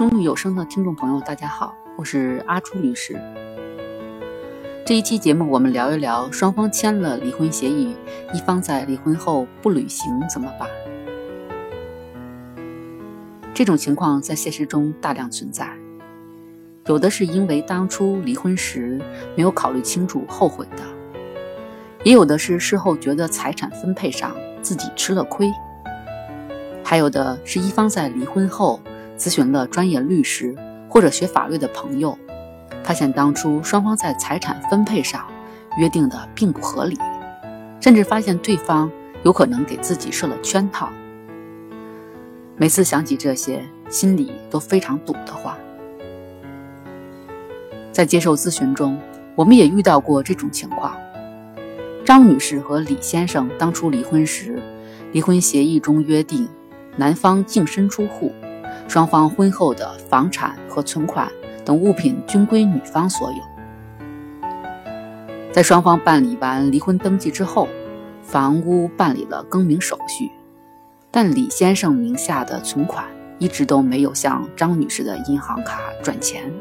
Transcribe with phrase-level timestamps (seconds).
[0.00, 3.20] 中律有声的听众朋友，大家好，我是阿初律师。
[4.86, 7.94] 这一期节目，我们聊一聊双方签了离婚协议，
[8.32, 10.66] 一方在离婚后不履行怎么办？
[13.52, 15.70] 这种情况在现实中大量存在，
[16.86, 18.98] 有的是因为当初离婚时
[19.36, 20.82] 没有考虑清楚后悔的，
[22.04, 25.52] 也有的是事后觉得财产分配上自己吃了亏，
[26.82, 28.80] 还有的是一方在离婚后。
[29.20, 30.56] 咨询了专业律师
[30.88, 32.16] 或者学法律的朋友，
[32.82, 35.26] 发现当初双方在财产分配上
[35.76, 36.96] 约定的并不合理，
[37.82, 38.90] 甚至发现对方
[39.22, 40.88] 有可能给自己设了圈套。
[42.56, 45.54] 每次想起这些，心里都非常堵得慌。
[47.92, 48.98] 在接受咨询中，
[49.34, 50.96] 我们也遇到过这种情况：
[52.06, 54.58] 张女士和李先生当初离婚时，
[55.12, 56.48] 离婚协议中约定
[56.96, 58.32] 男方净身出户。
[58.88, 61.30] 双方婚后的房产和存款
[61.64, 63.38] 等物品均归女方所有。
[65.52, 67.68] 在双方办理完离婚登记之后，
[68.22, 70.30] 房屋办理了更名手续，
[71.10, 73.04] 但李先生名下的存款
[73.38, 76.52] 一直都没有向张女士的银行卡转钱。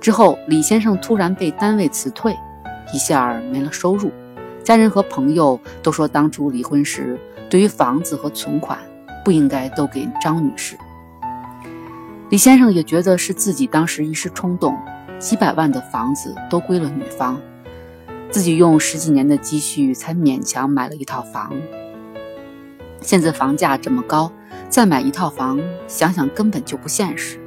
[0.00, 2.34] 之后，李先生突然被单位辞退，
[2.92, 4.10] 一下没了收入，
[4.62, 7.18] 家人和朋友都说，当初离婚时
[7.50, 8.78] 对于房子和存款。
[9.24, 10.76] 不应该都给张女士。
[12.30, 14.76] 李先生也觉得是自己当时一时冲动，
[15.18, 17.40] 几百万的房子都归了女方，
[18.30, 21.52] 自己用十几年的积蓄才勉强买了一套房。
[23.00, 24.32] 现在房价这么高，
[24.68, 27.38] 再买一套房，想想根本就不现实。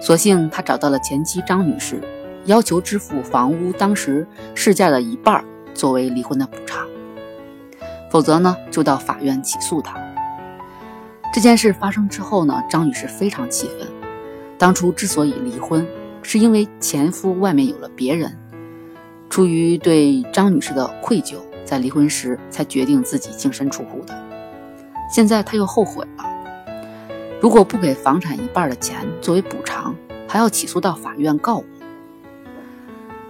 [0.00, 2.02] 所幸他找到了前妻张女士，
[2.44, 6.86] 要求支付房屋当时市价的一半作为离婚的补偿，
[8.10, 10.03] 否则呢就到法院起诉他。
[11.34, 13.88] 这件事发生之后呢，张女士非常气愤。
[14.56, 15.84] 当初之所以离婚，
[16.22, 18.32] 是因为前夫外面有了别人，
[19.28, 24.16] 出于对张女士的愧疚，在离婚时才决定自己净身出户的。
[25.12, 26.24] 现在她又后悔了，
[27.40, 29.92] 如果不给房产一半的钱作为补偿，
[30.28, 31.64] 还要起诉到法院告我。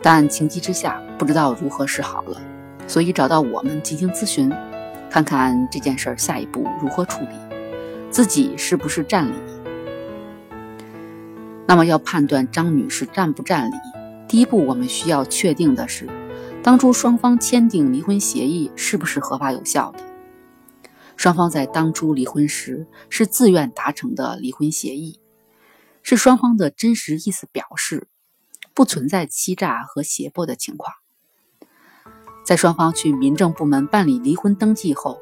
[0.03, 2.39] 但情急之下不知道如何是好了，
[2.87, 4.53] 所以找到我们进行咨询，
[5.09, 7.54] 看看这件事下一步如何处理。
[8.15, 9.35] 自己是不是占理？
[11.67, 13.75] 那么要判断张女士占不占理，
[14.29, 16.09] 第一步我们需要确定的是，
[16.63, 19.99] 当初双方签订离婚协议是不是合法有效的？
[21.17, 25.19] 双方在当初离婚时是自愿达成的离婚协议，
[26.01, 28.07] 是双方的真实意思表示，
[28.75, 30.95] 不存在欺诈和胁迫的情况。
[32.45, 35.19] 在双方去民政部门办理离婚登记后，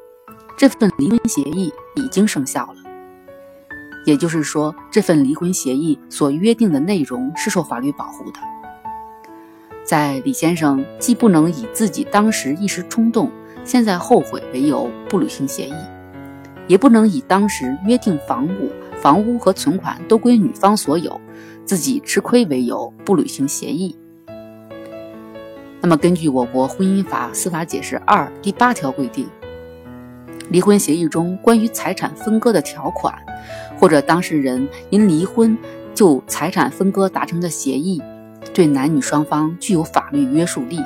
[0.55, 2.82] 这份离婚协议已经生效了。
[4.05, 8.39] 也就是说，这份离婚协议所约定的内容是受法律保护的。
[9.83, 13.29] 在李先生既不能以自己当时一时冲动、
[13.63, 15.73] 现在后悔为由不履行协议，
[16.67, 18.71] 也不能以当时约定房屋、
[19.01, 21.19] 房屋和存款都归女方所有，
[21.65, 23.95] 自己吃亏为由不履行协议。
[25.81, 29.27] 那么，根据我国婚姻法司法解释二第八条规定。
[30.53, 33.11] 离婚协议中关于财产分割的条款，
[33.79, 35.57] 或者当事人因离婚
[35.95, 37.99] 就财产分割达成的协议，
[38.53, 40.79] 对男女双方具有法律约束力。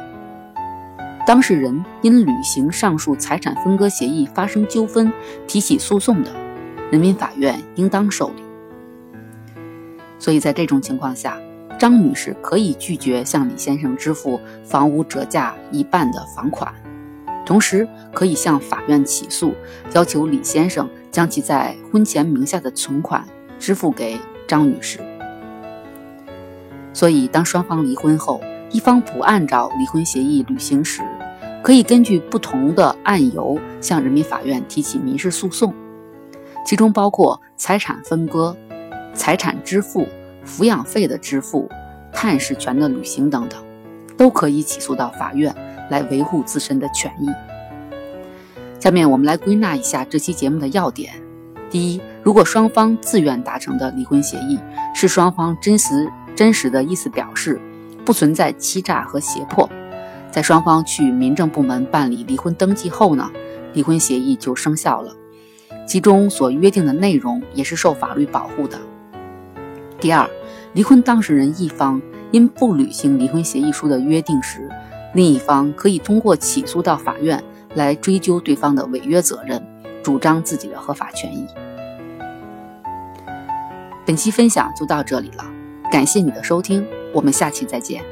[1.28, 5.12] 当事人因履行上述财产分割协议发生纠纷
[5.48, 6.32] 提起诉讼的，
[6.90, 8.44] 人民法院应当受理。
[10.18, 11.38] 所以在这种情况下，
[11.78, 16.74] 张女士可以拒绝向李先生支付房屋折价一半的房款。
[17.48, 19.54] 同时，可以向法院起诉，
[19.94, 23.26] 要求李先生将其在婚前名下的存款
[23.58, 25.00] 支付给张女士。
[26.92, 31.02] 所以，当双方离婚后，一方不按照离婚协议履行时，
[31.64, 35.74] 可以根据不同的案由向人民法院提起民事诉讼，
[36.66, 38.54] 其中包括财产分割、
[39.14, 40.06] 财产支付、
[40.46, 41.70] 抚养费的支付、
[42.12, 43.64] 探视权的履行等等，
[44.18, 45.56] 都可以起诉到法院。
[45.90, 47.30] 来维护自身的权益。
[48.80, 51.14] 下面我们来归纳一下这期节目的要点：
[51.70, 54.60] 第一，如果双方自愿达成的离婚协议
[54.94, 57.60] 是双方真实真实的意思表示，
[58.06, 59.68] 不存在欺诈和胁迫，
[60.32, 63.30] 在双方去民政部门办理离婚登记后呢，
[63.74, 65.12] 离婚协议就生效了，
[65.86, 68.78] 其中所约定的内容也是受法律保护的。
[70.00, 70.30] 第二，
[70.74, 72.00] 离婚当事人一方
[72.32, 74.70] 因不履行离婚协议书的约定时，
[75.18, 77.44] 另一方可以通过起诉到法院
[77.74, 79.60] 来追究对方的违约责任，
[80.04, 81.48] 主张自己的合法权益。
[84.06, 85.44] 本期分享就到这里了，
[85.92, 88.04] 感谢你的收听，我们下期再见。